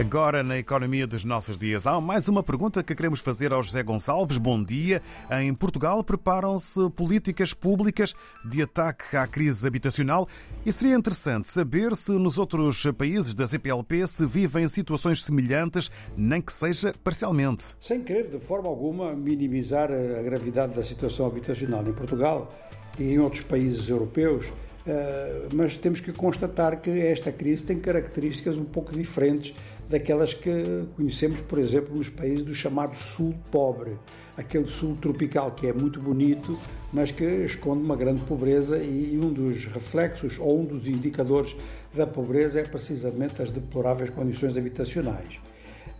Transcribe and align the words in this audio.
Agora, 0.00 0.42
na 0.42 0.56
economia 0.56 1.06
dos 1.06 1.24
nossos 1.24 1.58
dias, 1.58 1.86
há 1.86 2.00
mais 2.00 2.26
uma 2.26 2.42
pergunta 2.42 2.82
que 2.82 2.94
queremos 2.94 3.20
fazer 3.20 3.52
ao 3.52 3.62
José 3.62 3.82
Gonçalves. 3.82 4.38
Bom 4.38 4.64
dia. 4.64 5.02
Em 5.30 5.52
Portugal 5.52 6.02
preparam-se 6.02 6.88
políticas 6.96 7.52
públicas 7.52 8.14
de 8.42 8.62
ataque 8.62 9.14
à 9.14 9.26
crise 9.26 9.66
habitacional 9.66 10.26
e 10.64 10.72
seria 10.72 10.96
interessante 10.96 11.48
saber 11.48 11.94
se 11.94 12.12
nos 12.12 12.38
outros 12.38 12.82
países 12.96 13.34
da 13.34 13.46
CPLP 13.46 14.06
se 14.06 14.24
vivem 14.24 14.66
situações 14.68 15.22
semelhantes, 15.22 15.90
nem 16.16 16.40
que 16.40 16.54
seja 16.54 16.94
parcialmente. 17.04 17.76
Sem 17.78 18.00
querer, 18.00 18.28
de 18.28 18.40
forma 18.40 18.70
alguma, 18.70 19.12
minimizar 19.12 19.90
a 19.92 20.22
gravidade 20.22 20.74
da 20.74 20.82
situação 20.82 21.26
habitacional 21.26 21.86
em 21.86 21.92
Portugal 21.92 22.50
e 22.98 23.12
em 23.12 23.18
outros 23.18 23.42
países 23.42 23.86
europeus, 23.86 24.50
eh, 24.86 25.48
mas 25.52 25.76
temos 25.76 26.00
que 26.00 26.10
constatar 26.10 26.80
que 26.80 26.88
esta 26.88 27.30
crise 27.30 27.66
tem 27.66 27.78
características 27.78 28.56
um 28.56 28.64
pouco 28.64 28.94
diferentes 28.94 29.54
daquelas 29.90 30.32
que 30.32 30.84
conhecemos, 30.94 31.40
por 31.42 31.58
exemplo, 31.58 31.96
nos 31.96 32.08
países 32.08 32.44
do 32.44 32.54
chamado 32.54 32.96
Sul 32.96 33.34
pobre, 33.50 33.98
aquele 34.36 34.68
Sul 34.68 34.96
tropical 34.96 35.50
que 35.50 35.66
é 35.66 35.72
muito 35.72 36.00
bonito, 36.00 36.56
mas 36.92 37.10
que 37.10 37.24
esconde 37.24 37.82
uma 37.82 37.96
grande 37.96 38.22
pobreza 38.22 38.78
e 38.78 39.18
um 39.20 39.32
dos 39.32 39.66
reflexos 39.66 40.38
ou 40.38 40.60
um 40.60 40.64
dos 40.64 40.86
indicadores 40.86 41.56
da 41.92 42.06
pobreza 42.06 42.60
é 42.60 42.62
precisamente 42.62 43.42
as 43.42 43.50
deploráveis 43.50 44.10
condições 44.10 44.56
habitacionais. 44.56 45.40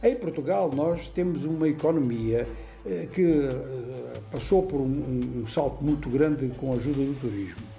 Em 0.04 0.14
Portugal, 0.14 0.70
nós 0.72 1.08
temos 1.08 1.44
uma 1.44 1.68
economia 1.68 2.48
eh, 2.86 3.08
que 3.12 3.24
eh, 3.24 4.20
passou 4.30 4.62
por 4.62 4.80
um, 4.80 5.44
salto 5.48 5.84
muito 5.84 6.08
grande 6.08 6.48
com 6.60 6.72
a 6.72 6.76
ajuda 6.76 6.98
do 6.98 7.20
turismo. 7.20 7.69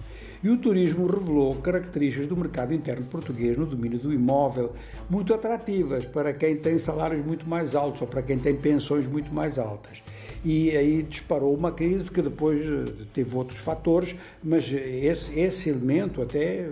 E 0.43 0.49
o 0.49 0.57
turismo 0.57 1.05
revelou 1.05 1.55
características 1.57 2.27
do 2.27 2.35
mercado 2.35 2.73
interno 2.73 3.05
português 3.05 3.55
no 3.57 3.65
domínio 3.65 3.99
do 3.99 4.11
imóvel 4.11 4.71
muito 5.07 5.35
atrativas 5.35 6.03
para 6.05 6.33
quem 6.33 6.57
tem 6.57 6.79
salários 6.79 7.23
muito 7.23 7.47
mais 7.47 7.75
altos 7.75 8.01
ou 8.01 8.07
para 8.07 8.23
quem 8.23 8.39
tem 8.39 8.55
pensões 8.55 9.05
muito 9.05 9.31
mais 9.31 9.59
altas. 9.59 10.01
E 10.43 10.75
aí 10.75 11.03
disparou 11.03 11.53
uma 11.53 11.71
crise 11.71 12.09
que 12.09 12.23
depois 12.23 12.59
eh, 12.59 13.05
teve 13.13 13.35
outros 13.37 13.59
fatores, 13.59 14.15
mas 14.43 14.71
esse, 14.73 15.39
esse 15.39 15.69
elemento 15.69 16.23
até 16.23 16.61
eh, 16.61 16.71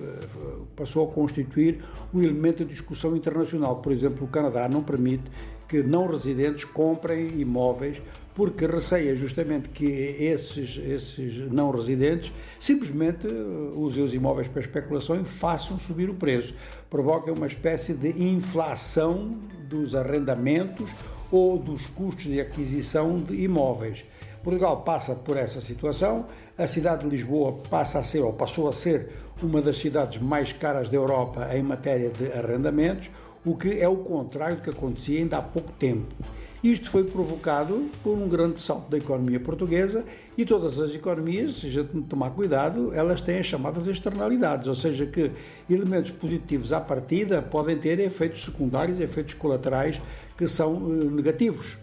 passou 0.76 1.08
a 1.08 1.14
constituir 1.14 1.78
um 2.12 2.24
elemento 2.24 2.66
de 2.66 2.72
discussão 2.72 3.16
internacional. 3.16 3.76
Por 3.84 3.92
exemplo, 3.92 4.26
o 4.26 4.28
Canadá 4.28 4.68
não 4.68 4.82
permite 4.82 5.26
que 5.68 5.84
não 5.84 6.08
residentes 6.08 6.66
comprem 6.66 7.40
imóveis 7.40 8.02
porque 8.40 8.66
receia 8.66 9.18
justamente 9.18 9.68
que 9.68 9.84
esses, 9.84 10.78
esses 10.78 11.52
não 11.52 11.72
residentes 11.72 12.32
simplesmente 12.58 13.28
uh, 13.28 13.78
usem 13.78 14.02
os 14.02 14.14
imóveis 14.14 14.48
para 14.48 14.62
especulação 14.62 15.20
e 15.20 15.26
façam 15.26 15.78
subir 15.78 16.10
o 16.10 16.14
preço. 16.14 16.54
Provoca 16.90 17.34
uma 17.34 17.48
espécie 17.48 17.94
de 17.94 18.24
inflação 18.24 19.38
dos 19.68 19.94
arrendamentos 19.94 20.90
ou 21.30 21.58
dos 21.60 21.88
custos 21.88 22.28
de 22.28 22.40
aquisição 22.40 23.22
de 23.22 23.44
imóveis. 23.44 24.06
Portugal 24.42 24.84
passa 24.84 25.14
por 25.16 25.36
essa 25.36 25.60
situação, 25.60 26.26
a 26.58 26.66
cidade 26.66 27.04
de 27.04 27.10
Lisboa 27.10 27.60
passa 27.70 28.00
a 28.00 28.04
ser, 28.04 28.22
ou 28.22 28.32
passou 28.32 28.70
a 28.70 28.72
ser, 28.72 29.10
uma 29.44 29.62
das 29.62 29.80
cidades 29.80 30.18
mais 30.18 30.54
caras 30.54 30.88
da 30.88 30.96
Europa 30.96 31.46
em 31.54 31.62
matéria 31.62 32.10
de 32.10 32.32
arrendamentos, 32.32 33.12
o 33.46 33.58
que 33.58 33.82
é 33.82 33.90
o 33.90 33.98
contrário 33.98 34.56
do 34.56 34.62
que 34.62 34.70
acontecia 34.70 35.20
ainda 35.20 35.40
há 35.40 35.42
pouco 35.42 35.74
tempo. 35.74 36.16
Isto 36.64 36.90
foi 36.90 37.06
provocado 37.06 37.90
por 38.04 38.18
um 38.18 38.28
grande 38.28 38.60
salto 38.60 38.90
da 38.90 38.98
economia 38.98 39.40
portuguesa 39.40 40.04
e 40.38 40.44
todas 40.44 40.78
as 40.78 40.94
economias, 40.94 41.56
se 41.56 41.68
a 41.68 41.70
gente 41.70 42.02
tomar 42.02 42.32
cuidado, 42.32 42.94
elas 42.94 43.22
têm 43.22 43.40
as 43.40 43.46
chamadas 43.46 43.88
externalidades, 43.88 44.68
ou 44.68 44.76
seja, 44.76 45.06
que 45.06 45.32
elementos 45.70 46.12
positivos 46.12 46.74
à 46.74 46.82
partida 46.82 47.42
podem 47.42 47.78
ter 47.78 47.98
efeitos 48.00 48.44
secundários, 48.44 49.00
efeitos 49.00 49.36
colaterais 49.36 50.02
que 50.36 50.50
são 50.50 50.76
eh, 50.76 51.06
negativos. 51.06 51.78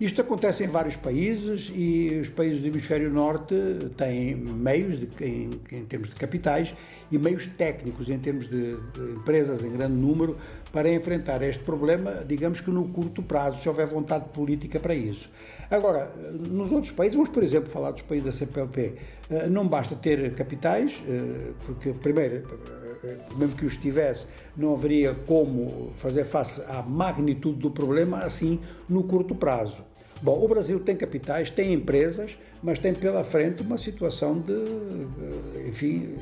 Isto 0.00 0.22
acontece 0.22 0.64
em 0.64 0.68
vários 0.68 0.96
países 0.96 1.70
e 1.72 2.18
os 2.20 2.28
países 2.28 2.60
do 2.60 2.66
hemisfério 2.66 3.10
norte 3.12 3.54
têm 3.96 4.34
meios, 4.34 4.98
de, 4.98 5.08
em, 5.20 5.60
em, 5.70 5.84
termos 5.84 6.08
de 6.08 6.16
capitais, 6.16 6.74
e 7.12 7.18
meios 7.18 7.46
técnicos, 7.46 8.10
em 8.10 8.18
termos 8.18 8.48
de, 8.48 8.76
de, 8.76 9.12
empresas 9.12 9.62
em 9.62 9.72
grande 9.72 9.94
número, 9.94 10.36
para 10.74 10.92
enfrentar 10.92 11.40
este 11.42 11.62
problema, 11.62 12.24
digamos 12.26 12.60
que 12.60 12.68
no 12.68 12.88
curto 12.88 13.22
prazo, 13.22 13.62
se 13.62 13.68
houver 13.68 13.86
vontade 13.86 14.24
política 14.30 14.80
para 14.80 14.92
isso. 14.92 15.30
Agora, 15.70 16.10
nos 16.50 16.72
outros 16.72 16.90
países, 16.90 17.14
vamos, 17.14 17.30
por 17.30 17.44
exemplo, 17.44 17.70
falar 17.70 17.92
dos 17.92 18.02
países 18.02 18.26
da 18.26 18.32
CPLP, 18.32 18.94
eh, 19.30 19.48
não 19.48 19.68
basta 19.68 19.94
ter 19.94 20.34
capitais, 20.34 21.00
eh, 21.08 21.52
porque, 21.64 21.92
primeiro, 21.92 22.42
mesmo 23.36 23.54
que 23.54 23.64
os 23.64 23.76
tivesse, 23.76 24.26
não 24.56 24.74
haveria 24.74 25.14
como 25.14 25.92
fazer 25.94 26.24
face 26.24 26.60
à 26.66 26.82
magnitude 26.82 27.60
do 27.60 27.70
problema 27.70 28.18
assim 28.24 28.58
no 28.88 29.04
curto 29.04 29.32
prazo. 29.32 29.84
Bom, 30.22 30.44
o 30.44 30.48
Brasil 30.48 30.80
tem 30.80 30.96
capitais, 30.96 31.50
tem 31.50 31.72
empresas, 31.72 32.36
mas 32.60 32.80
tem 32.80 32.92
pela 32.92 33.22
frente 33.22 33.62
uma 33.62 33.78
situação 33.78 34.40
de, 34.40 35.68
enfim, 35.68 36.18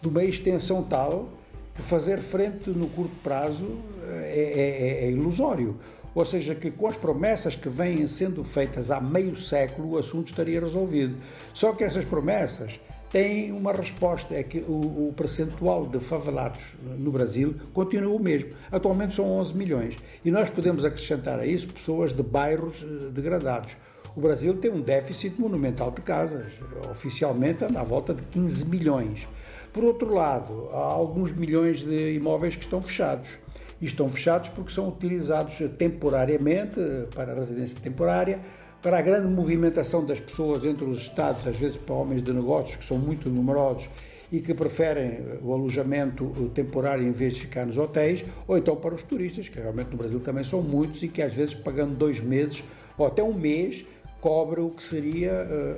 de 0.00 0.08
uma 0.08 0.24
extensão 0.24 0.82
tal 0.82 1.28
que 1.76 1.82
fazer 1.82 2.20
frente 2.20 2.70
no 2.70 2.88
curto 2.88 3.14
prazo 3.22 3.78
é, 4.02 5.04
é, 5.04 5.04
é 5.06 5.10
ilusório. 5.10 5.78
Ou 6.14 6.24
seja, 6.24 6.54
que 6.54 6.70
com 6.70 6.86
as 6.86 6.96
promessas 6.96 7.54
que 7.54 7.68
vêm 7.68 8.06
sendo 8.06 8.42
feitas 8.42 8.90
há 8.90 8.98
meio 9.00 9.36
século, 9.36 9.90
o 9.90 9.98
assunto 9.98 10.28
estaria 10.28 10.58
resolvido. 10.58 11.14
Só 11.52 11.74
que 11.74 11.84
essas 11.84 12.06
promessas 12.06 12.80
tem 13.10 13.52
uma 13.52 13.72
resposta, 13.72 14.34
é 14.34 14.42
que 14.42 14.60
o, 14.60 15.08
o, 15.08 15.14
percentual 15.14 15.86
de 15.86 16.00
favelados 16.00 16.64
no 16.98 17.12
Brasil 17.12 17.54
continua 17.72 18.14
o 18.14 18.18
mesmo. 18.18 18.50
Atualmente 18.72 19.14
são 19.14 19.30
11 19.30 19.54
milhões 19.54 19.96
e 20.24 20.30
nós 20.30 20.48
podemos 20.48 20.84
acrescentar 20.84 21.38
a 21.38 21.46
isso 21.46 21.68
pessoas 21.68 22.12
de 22.12 22.22
bairros 22.22 22.82
eh, 22.82 23.10
degradados. 23.10 23.76
O 24.16 24.20
Brasil 24.20 24.56
tem 24.56 24.70
um 24.70 24.80
déficit 24.80 25.38
monumental 25.38 25.90
de 25.90 26.00
casas, 26.00 26.46
oficialmente 26.90 27.62
anda 27.62 27.80
à 27.80 27.84
volta 27.84 28.14
de 28.14 28.22
15 28.22 28.64
milhões. 28.66 29.28
Por 29.76 29.84
outro 29.84 30.14
lado, 30.14 30.70
há 30.72 30.78
alguns 30.78 31.32
milhões 31.32 31.82
de 31.82 32.14
imóveis 32.14 32.56
que 32.56 32.64
estão 32.64 32.80
fechados. 32.80 33.38
E 33.78 33.84
estão 33.84 34.08
fechados 34.08 34.48
porque 34.48 34.72
são 34.72 34.88
utilizados 34.88 35.58
temporariamente 35.76 36.80
para 37.14 37.34
residência 37.34 37.78
temporária, 37.82 38.40
para 38.80 38.98
a 38.98 39.02
grande 39.02 39.28
movimentação 39.28 40.02
das 40.02 40.18
pessoas 40.18 40.64
entre 40.64 40.86
os 40.86 41.02
Estados, 41.02 41.46
às 41.46 41.58
vezes 41.58 41.76
para 41.76 41.94
homens 41.94 42.22
de 42.22 42.32
negócios 42.32 42.76
que 42.76 42.86
são 42.86 42.96
muito 42.96 43.28
numerosos 43.28 43.90
e 44.32 44.40
que 44.40 44.54
preferem 44.54 45.20
o 45.42 45.52
alojamento 45.52 46.24
temporário 46.54 47.06
em 47.06 47.12
vez 47.12 47.34
de 47.34 47.42
ficar 47.42 47.66
nos 47.66 47.76
hotéis, 47.76 48.24
ou 48.48 48.56
então 48.56 48.76
para 48.76 48.94
os 48.94 49.02
turistas, 49.02 49.50
que 49.50 49.60
realmente 49.60 49.90
no 49.90 49.98
Brasil 49.98 50.20
também 50.20 50.42
são 50.42 50.62
muitos 50.62 51.02
e 51.02 51.08
que 51.08 51.20
às 51.20 51.34
vezes 51.34 51.52
pagando 51.52 51.94
dois 51.94 52.18
meses 52.18 52.64
ou 52.96 53.06
até 53.06 53.22
um 53.22 53.34
mês 53.34 53.84
cobra 54.22 54.62
o 54.62 54.70
que 54.70 54.82
seria 54.82 55.32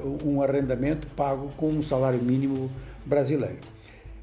uh, 0.04 0.18
um 0.24 0.40
arrendamento 0.40 1.08
pago 1.16 1.50
com 1.56 1.66
um 1.68 1.82
salário 1.82 2.22
mínimo 2.22 2.70
brasileiro. 3.04 3.58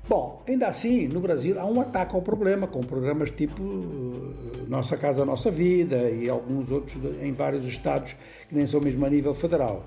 Bom, 0.08 0.44
ainda 0.47 0.68
assim, 0.68 1.08
no 1.08 1.19
Brasil 1.19 1.59
há 1.59 1.66
um 1.66 1.81
ataque 1.81 2.16
ao 2.16 2.22
problema, 2.22 2.68
com 2.68 2.81
programas 2.81 3.31
tipo 3.31 3.62
uh, 3.63 4.36
Nossa 4.68 4.96
Casa 4.96 5.25
Nossa 5.25 5.50
Vida 5.50 6.09
e 6.12 6.30
alguns 6.30 6.69
outros 6.69 6.96
em 7.24 7.31
vários 7.31 7.66
estados 7.66 8.16
que 8.47 8.56
nem 8.56 8.68
são 8.68 8.80
mesmo 8.80 9.03
a 9.03 9.09
nível 9.09 9.34
federal. 9.34 9.84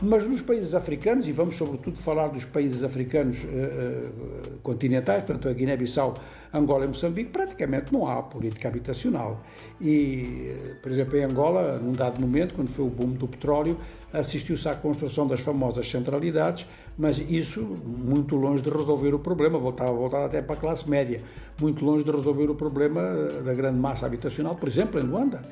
Mas 0.00 0.24
nos 0.28 0.40
países 0.40 0.74
africanos, 0.74 1.26
e 1.26 1.32
vamos 1.32 1.56
sobretudo 1.56 1.98
falar 1.98 2.28
dos 2.28 2.44
países 2.44 2.84
africanos 2.84 3.42
uh, 3.42 3.46
uh, 3.46 4.58
continentais, 4.62 5.24
portanto 5.24 5.48
a 5.48 5.52
Guiné-Bissau, 5.52 6.14
Angola 6.56 6.84
e 6.84 6.88
Moçambique, 6.88 7.30
praticamente 7.30 7.92
não 7.92 8.06
há 8.06 8.22
política 8.22 8.68
habitacional. 8.68 9.42
E, 9.80 10.76
por 10.82 10.90
exemplo, 10.90 11.16
em 11.16 11.24
Angola, 11.24 11.78
num 11.78 11.92
dado 11.92 12.20
momento, 12.20 12.54
quando 12.54 12.68
foi 12.68 12.84
o 12.84 12.90
boom 12.90 13.10
do 13.10 13.28
petróleo, 13.28 13.78
assistiu-se 14.12 14.68
à 14.68 14.74
construção 14.74 15.26
das 15.26 15.40
famosas 15.40 15.88
centralidades, 15.88 16.66
mas 16.96 17.18
isso 17.18 17.60
muito 17.84 18.36
longe 18.36 18.62
de 18.62 18.70
resolver 18.70 19.14
o 19.14 19.18
problema, 19.18 19.58
voltava, 19.58 19.92
voltava 19.92 20.26
até 20.26 20.40
para 20.40 20.54
a 20.54 20.58
classe 20.58 20.88
média, 20.88 21.22
muito 21.60 21.84
longe 21.84 22.04
de 22.04 22.10
resolver 22.10 22.48
o 22.48 22.54
problema 22.54 23.00
eh, 23.00 23.42
da 23.42 23.54
grande 23.54 23.78
massa 23.78 24.06
habitacional, 24.06 24.54
por 24.54 24.68
exemplo, 24.68 24.98
em 24.98 25.02
Luanda. 25.02 25.42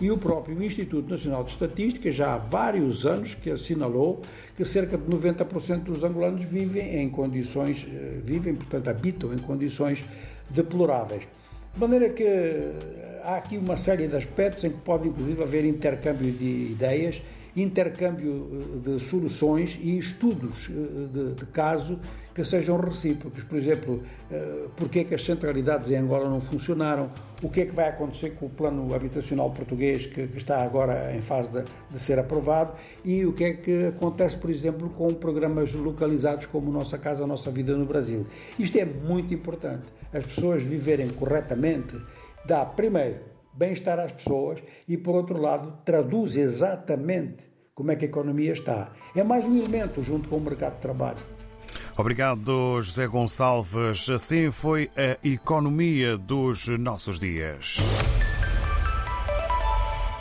E 0.00 0.10
o 0.10 0.18
próprio 0.18 0.60
Instituto 0.62 1.10
Nacional 1.10 1.44
de 1.44 1.52
Estatística 1.52 2.10
já 2.10 2.34
há 2.34 2.38
vários 2.38 3.06
anos 3.06 3.34
que 3.34 3.50
assinalou 3.50 4.22
que 4.56 4.64
cerca 4.64 4.98
de 4.98 5.04
90% 5.04 5.84
dos 5.84 6.02
angolanos 6.02 6.44
vivem 6.44 7.00
em 7.00 7.08
condições, 7.08 7.86
eh, 7.88 8.18
vivem, 8.22 8.54
portanto, 8.54 8.88
habitam 8.88 9.32
em 9.34 9.38
condições 9.38 10.04
deploráveis. 10.50 11.26
De 11.74 11.80
maneira 11.80 12.08
que 12.10 12.22
eh, 12.22 13.20
há 13.24 13.36
aqui 13.36 13.58
uma 13.58 13.76
série 13.76 14.06
de 14.06 14.16
aspectos 14.16 14.62
em 14.62 14.70
que 14.70 14.78
pode 14.78 15.08
inclusive 15.08 15.42
haver 15.42 15.64
intercâmbio 15.64 16.30
de 16.30 16.70
ideias 16.70 17.20
intercâmbio 17.56 18.48
eh, 18.52 18.90
de 18.90 19.00
soluções 19.00 19.76
e 19.80 19.98
estudos 19.98 20.68
eh, 20.70 21.08
de, 21.12 21.34
de 21.34 21.46
caso 21.46 21.98
que 22.32 22.44
sejam 22.44 22.76
recíprocos. 22.76 23.44
Por 23.44 23.56
exemplo, 23.56 24.02
porquê 24.76 25.00
é 25.00 25.04
que 25.04 25.14
as 25.14 25.24
centralidades 25.24 25.88
em 25.92 25.96
Angola 25.98 26.28
não 26.28 26.40
funcionaram, 26.40 27.08
o 27.40 27.48
que 27.48 27.60
é 27.60 27.66
que 27.66 27.72
vai 27.72 27.88
acontecer 27.88 28.30
com 28.30 28.46
o 28.46 28.50
plano 28.50 28.92
habitacional 28.92 29.52
português 29.52 30.06
que, 30.06 30.26
que 30.26 30.38
está 30.38 30.64
agora 30.64 31.14
em 31.14 31.22
fase 31.22 31.52
de, 31.52 31.64
de, 31.92 31.98
ser 32.00 32.18
aprovado 32.18 32.74
e 33.04 33.24
o 33.24 33.32
que 33.32 33.44
é 33.44 33.52
que 33.52 33.86
acontece, 33.86 34.36
por 34.36 34.50
exemplo, 34.50 34.90
com 34.90 35.14
programas 35.14 35.72
localizados 35.74 36.46
como 36.46 36.72
Nossa 36.72 36.98
Casa, 36.98 37.24
Nossa 37.24 37.52
Vida 37.52 37.76
no 37.76 37.86
Brasil. 37.86 38.26
Isto 38.58 38.78
é 38.78 38.84
muito 38.84 39.32
importante. 39.32 39.84
As 40.14 40.24
pessoas 40.24 40.62
viverem 40.62 41.08
corretamente 41.10 42.00
dá, 42.46 42.64
primeiro, 42.64 43.20
bem-estar 43.52 43.98
às 43.98 44.12
pessoas 44.12 44.62
e, 44.86 44.96
por 44.96 45.16
outro 45.16 45.40
lado, 45.40 45.76
traduz 45.84 46.36
exatamente 46.36 47.52
como 47.74 47.90
é 47.90 47.96
que 47.96 48.04
a 48.04 48.08
economia 48.08 48.52
está. 48.52 48.92
É 49.16 49.24
mais 49.24 49.44
um 49.44 49.56
elemento 49.56 50.02
junto 50.02 50.28
com 50.28 50.36
o 50.36 50.40
mercado 50.40 50.74
de 50.74 50.80
trabalho. 50.80 51.18
Obrigado, 51.96 52.80
José 52.80 53.08
Gonçalves. 53.08 54.08
Assim 54.08 54.50
foi 54.52 54.88
a 54.96 55.18
economia 55.26 56.16
dos 56.16 56.68
nossos 56.68 57.18
dias. 57.18 57.78